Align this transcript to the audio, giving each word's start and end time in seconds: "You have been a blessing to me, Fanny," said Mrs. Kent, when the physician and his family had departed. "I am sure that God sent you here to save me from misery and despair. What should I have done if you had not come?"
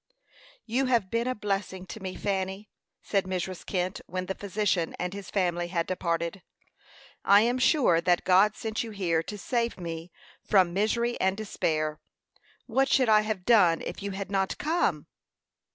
"You 0.65 0.87
have 0.87 1.11
been 1.11 1.27
a 1.27 1.35
blessing 1.35 1.85
to 1.85 1.99
me, 1.99 2.15
Fanny," 2.15 2.71
said 3.03 3.25
Mrs. 3.25 3.63
Kent, 3.63 4.01
when 4.07 4.25
the 4.25 4.33
physician 4.33 4.95
and 4.97 5.13
his 5.13 5.29
family 5.29 5.67
had 5.67 5.85
departed. 5.85 6.41
"I 7.23 7.41
am 7.41 7.59
sure 7.59 8.01
that 8.01 8.23
God 8.23 8.55
sent 8.55 8.81
you 8.83 8.89
here 8.89 9.21
to 9.21 9.37
save 9.37 9.79
me 9.79 10.11
from 10.43 10.73
misery 10.73 11.19
and 11.21 11.37
despair. 11.37 11.99
What 12.65 12.89
should 12.89 13.09
I 13.09 13.21
have 13.21 13.45
done 13.45 13.83
if 13.83 14.01
you 14.01 14.09
had 14.09 14.31
not 14.31 14.57
come?" 14.57 15.05